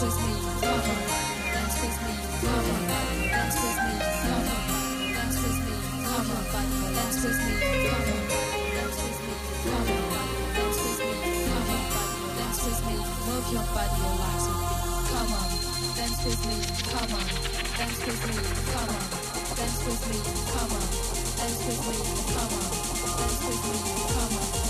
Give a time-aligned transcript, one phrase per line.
[0.00, 0.16] Dance
[16.24, 16.56] with me,
[16.88, 17.36] come on.
[17.36, 17.60] Dance
[19.84, 20.06] with me,
[20.46, 20.96] come on.
[21.36, 21.84] Dance with
[23.60, 23.68] me,
[24.14, 24.69] come on.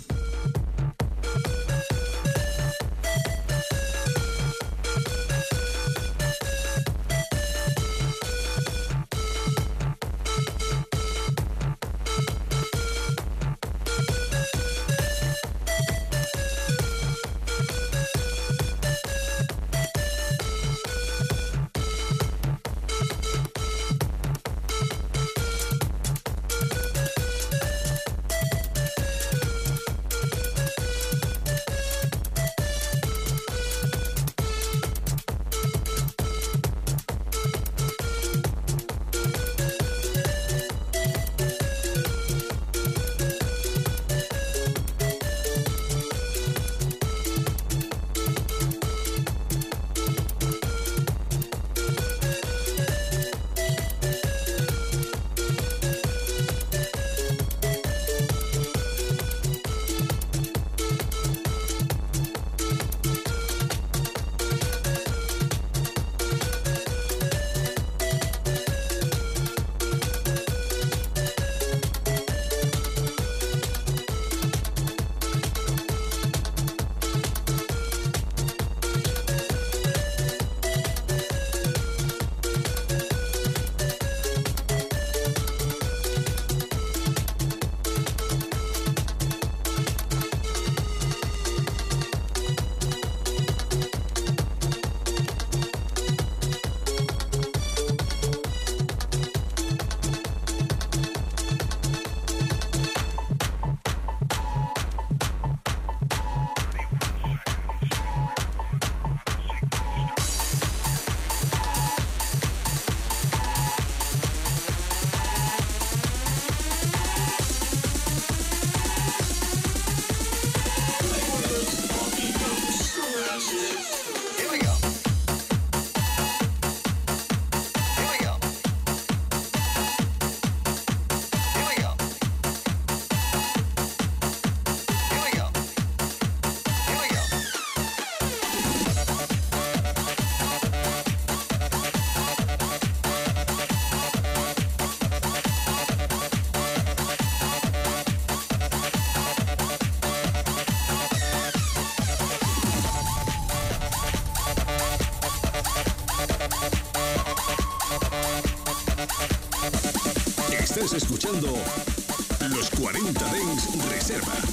[164.11, 164.50] Dens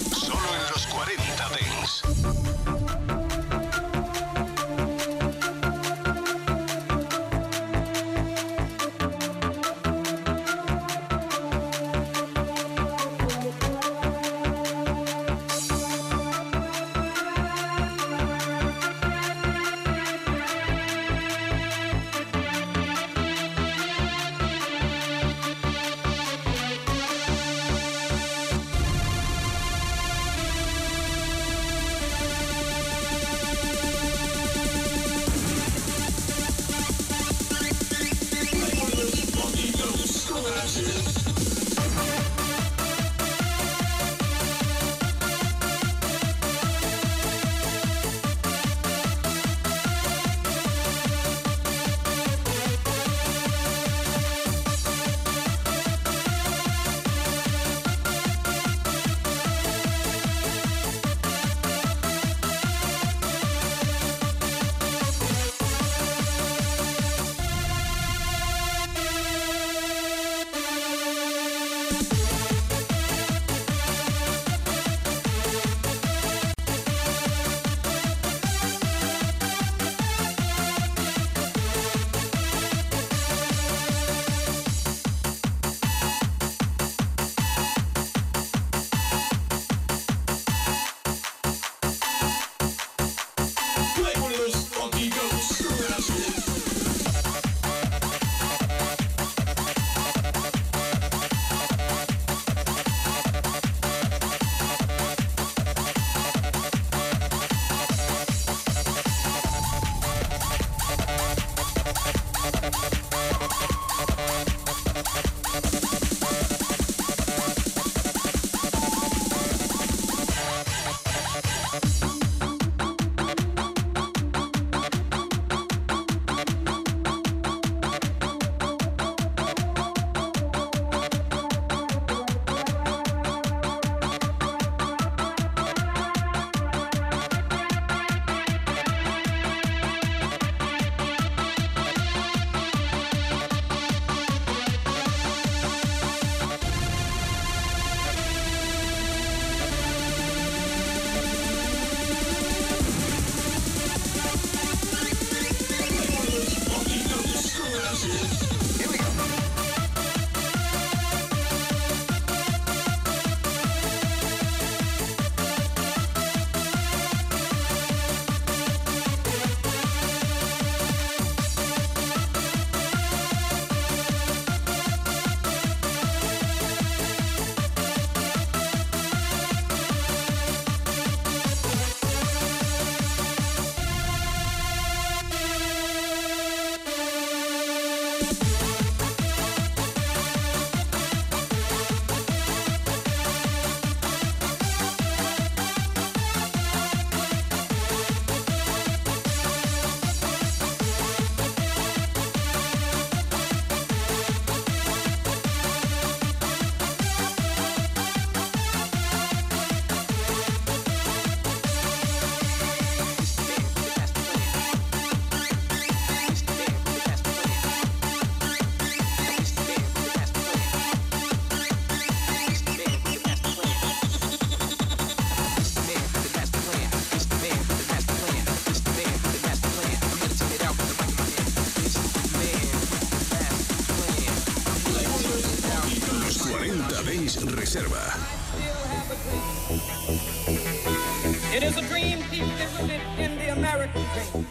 [242.80, 244.46] in the American dream.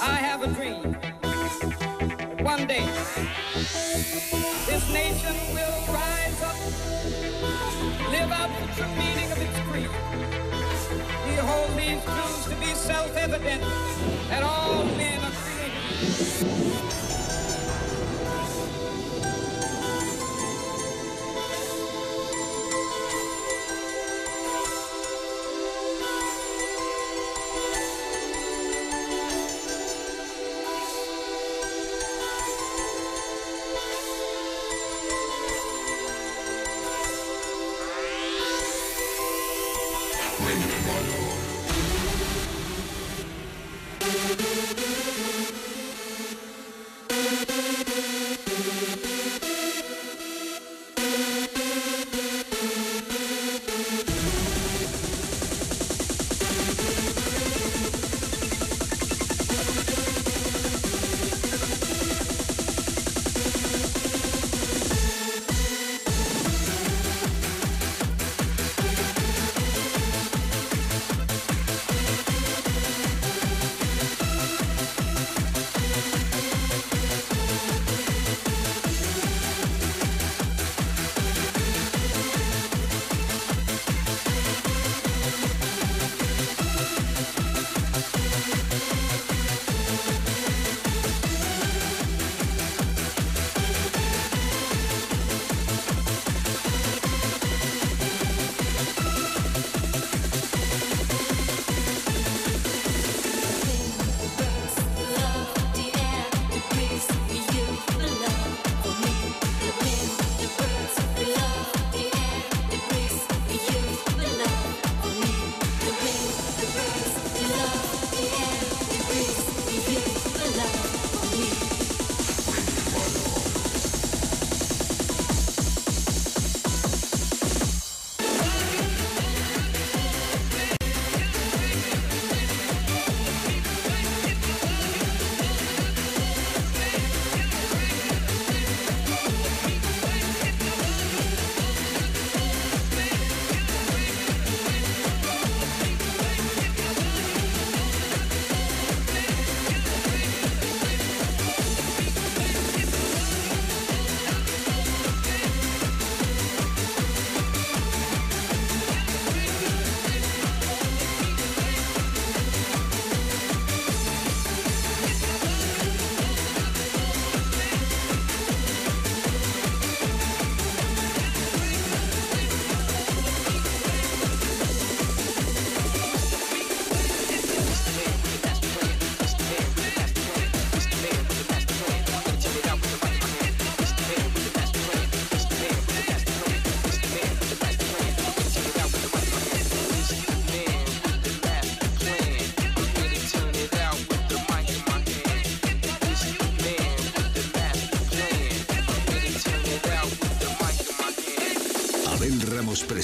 [0.00, 0.94] I have a dream.
[2.44, 2.86] One day,
[4.66, 6.56] this nation will rise up,
[8.10, 9.90] live out the true meaning of its creed.
[11.26, 13.62] We hold these truths to be self-evident
[14.28, 16.95] that all men are created.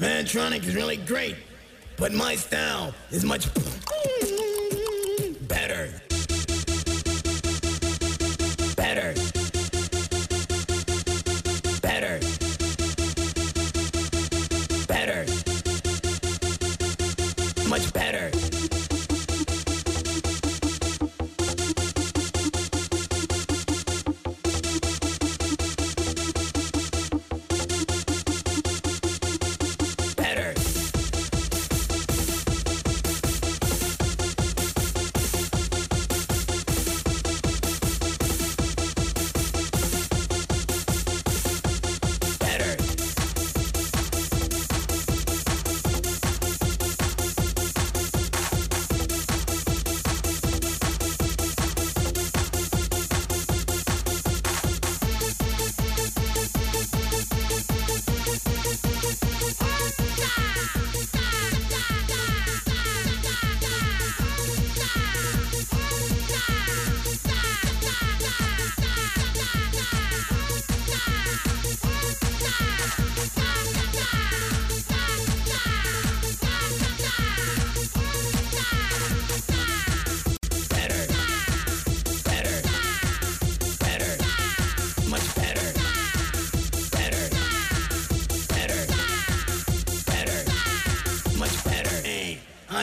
[0.00, 1.36] Electronic is really great,
[1.96, 3.52] but my style is much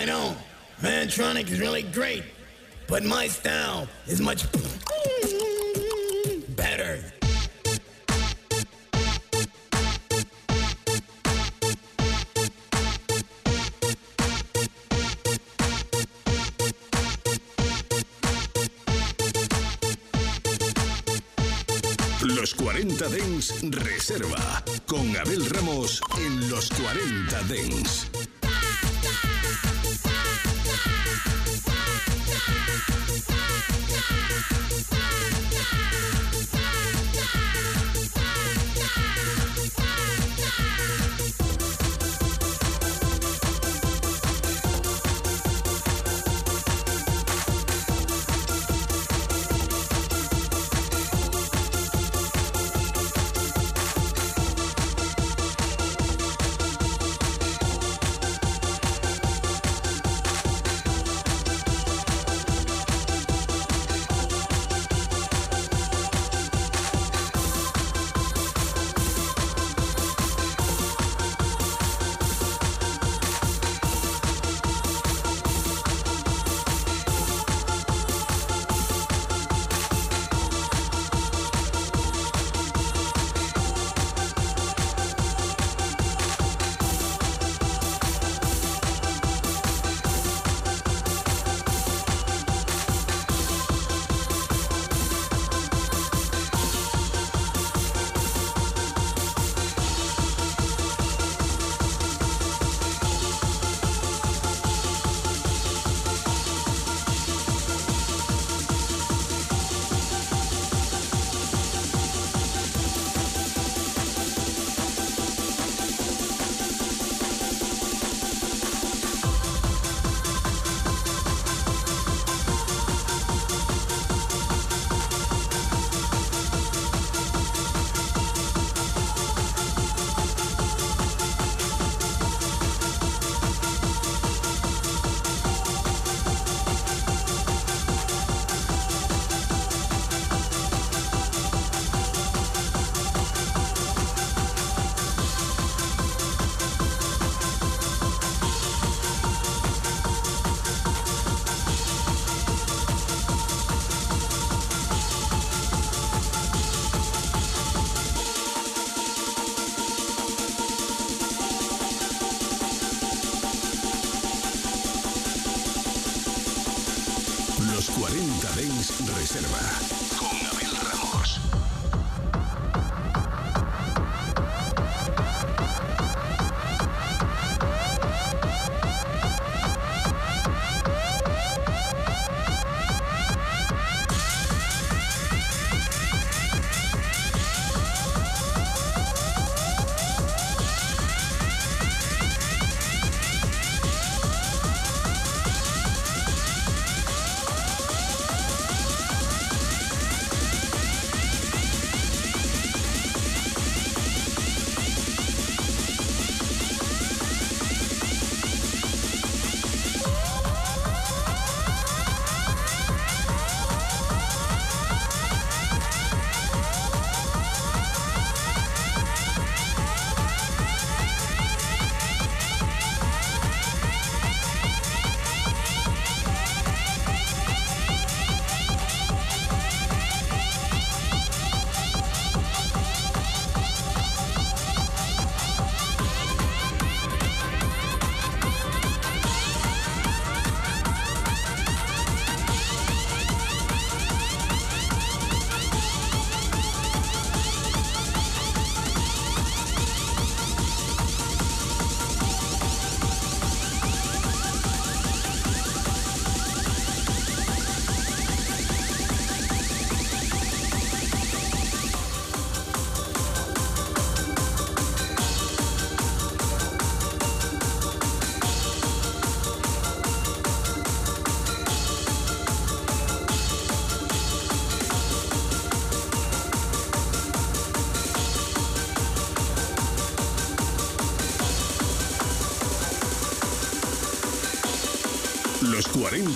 [0.01, 0.35] I know.
[0.81, 2.23] Mantronic is really great,
[2.87, 4.47] but my style is much
[6.55, 7.03] better.
[22.23, 24.63] Los 40 Dens Reserva.
[24.87, 28.20] Con Abel Ramos en Los 40 Dens.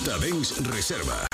[0.06, 1.25] 40 Dens Reserva.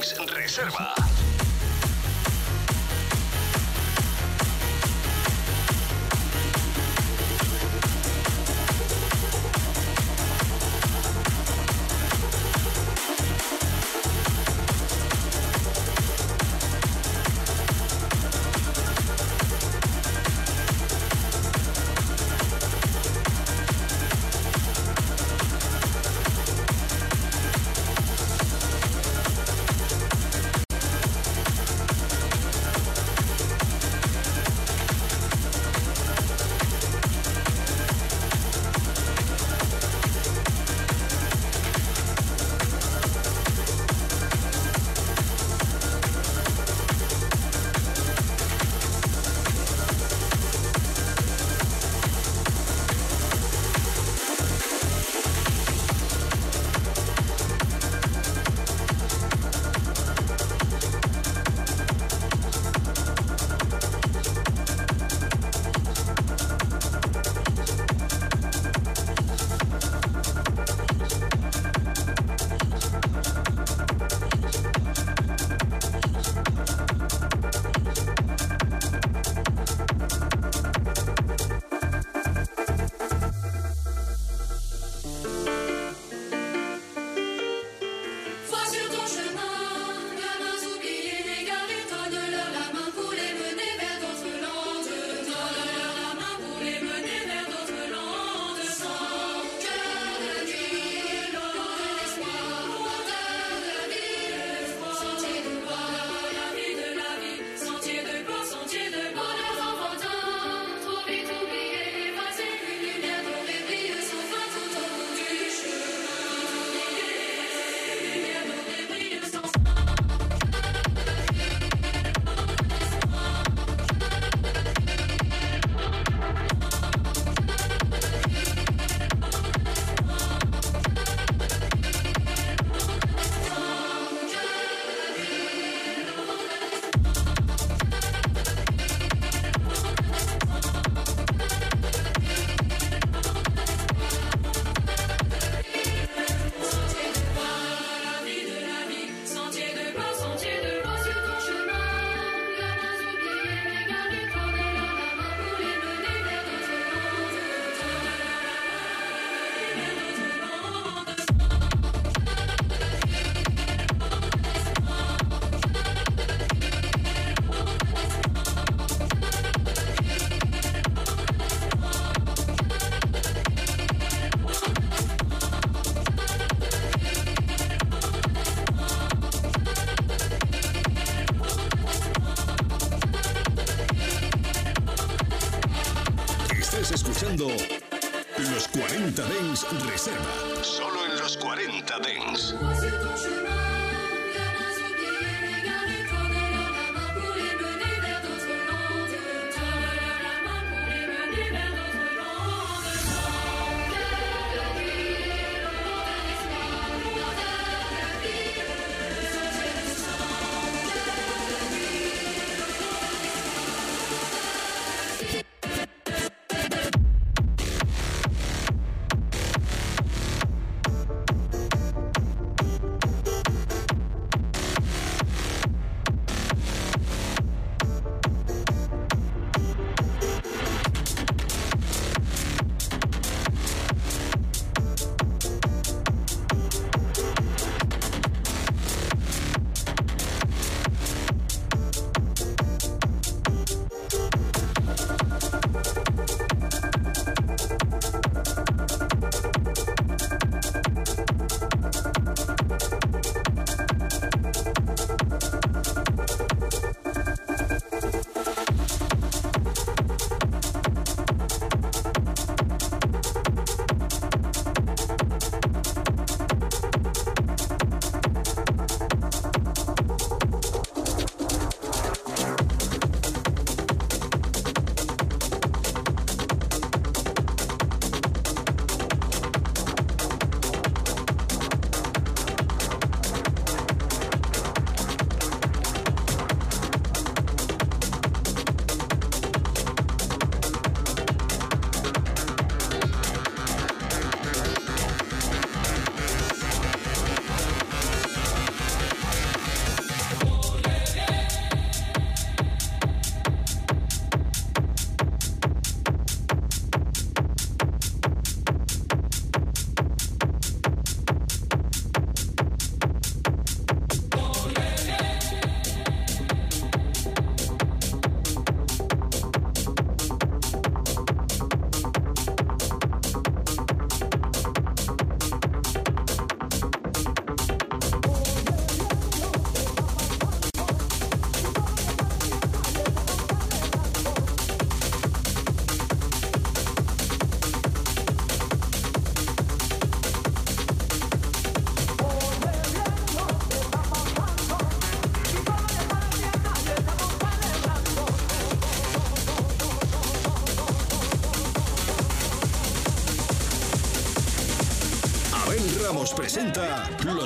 [0.00, 1.09] Reserva.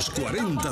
[0.04, 0.70] Los 40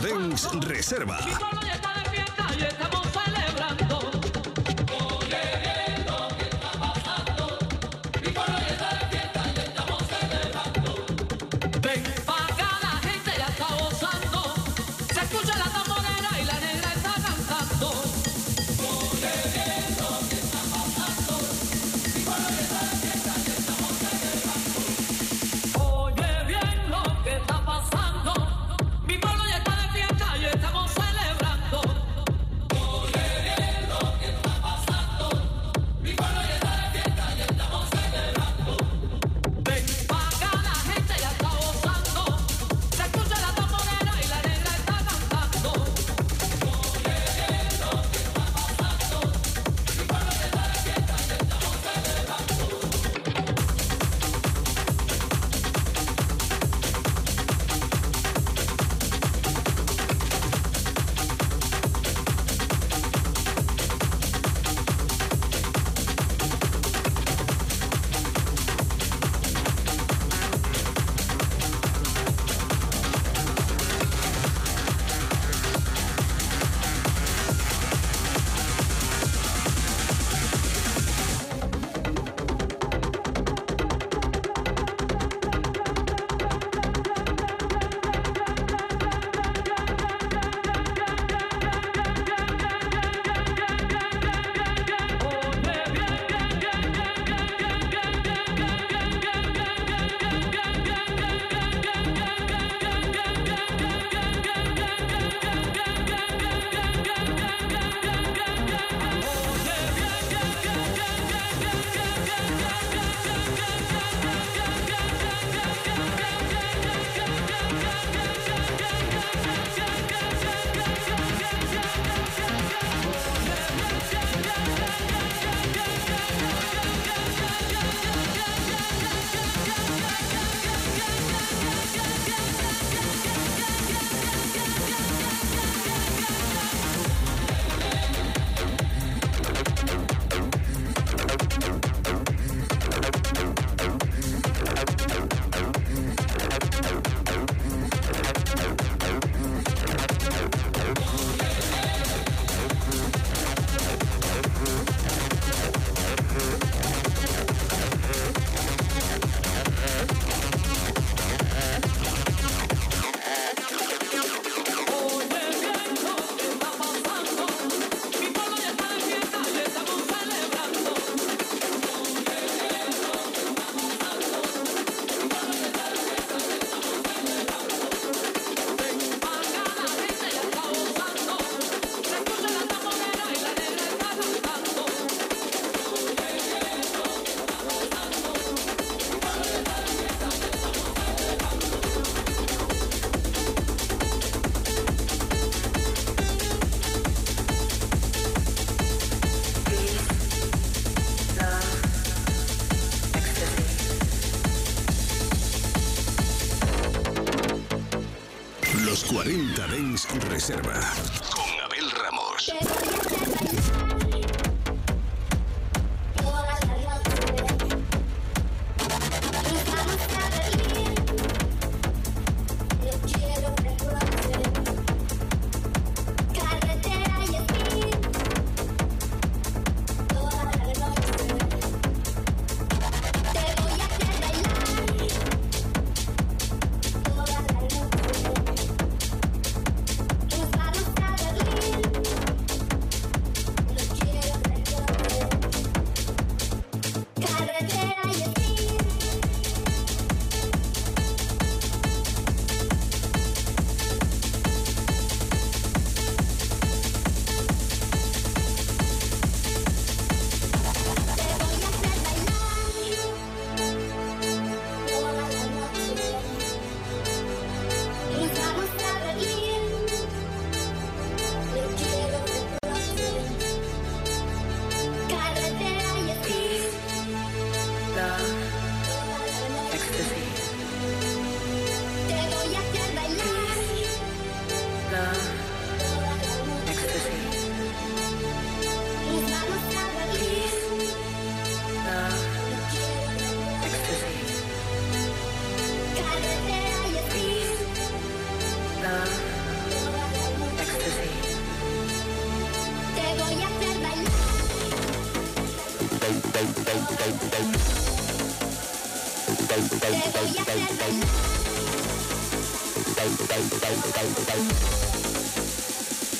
[209.32, 211.31] Dens Reserva.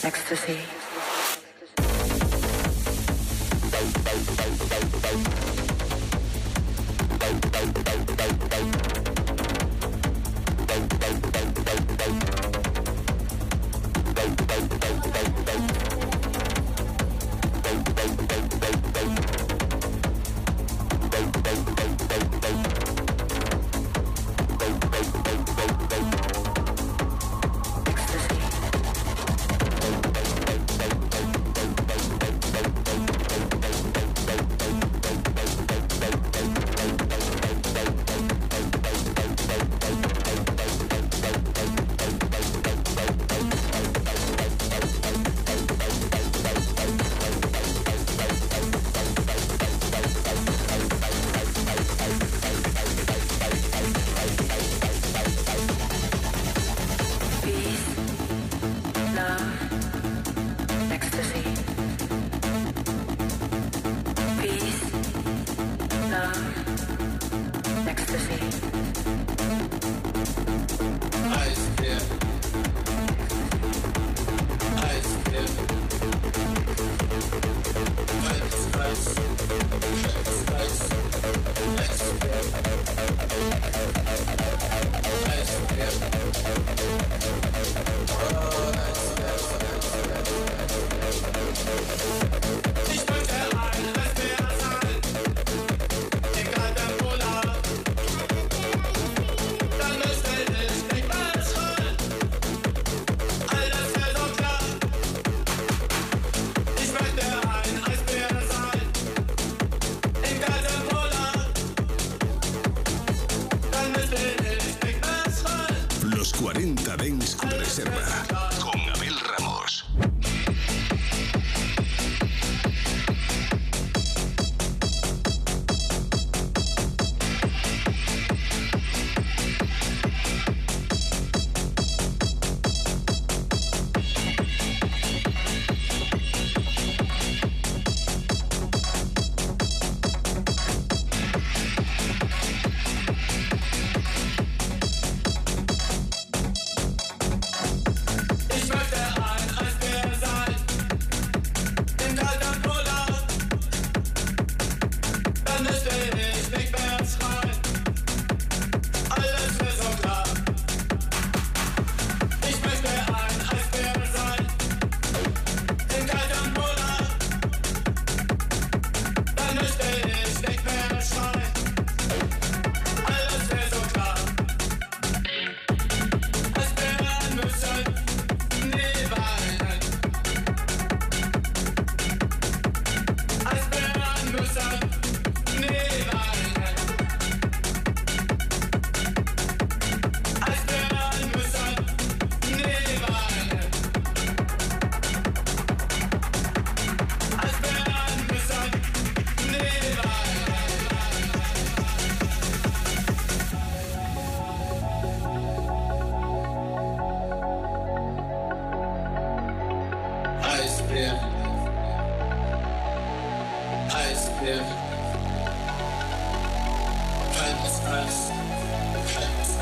[0.04, 0.58] Ecstasy.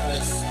[0.07, 0.50] Reserva.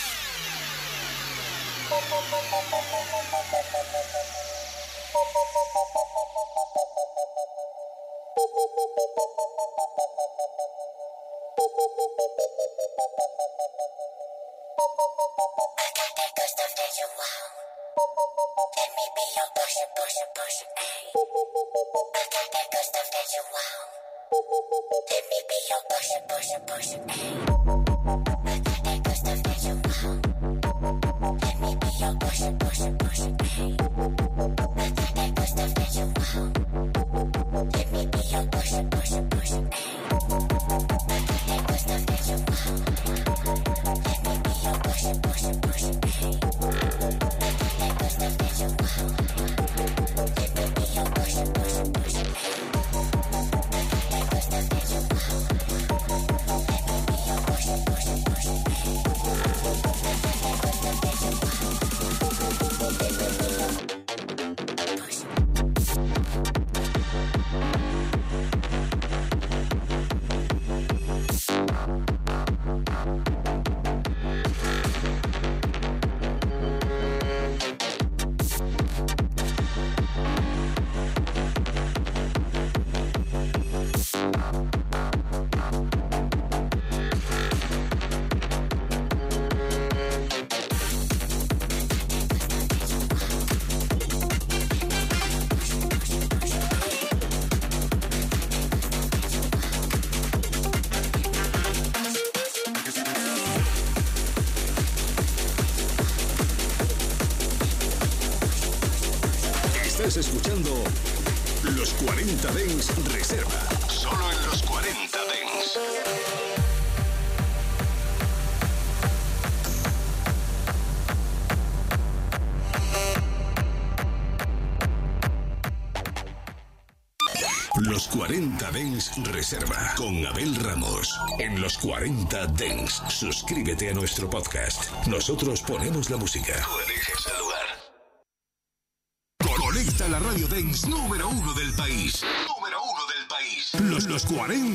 [127.79, 131.19] Los 40 Dens Reserva con Abel Ramos.
[131.39, 134.91] En los 40 Dens, suscríbete a nuestro podcast.
[135.07, 136.53] Nosotros ponemos la música.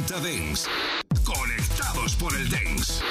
[0.07, 0.14] Del país.
[0.14, 0.68] Los, los 40 Dens.
[1.24, 3.02] Conectados por el Dens.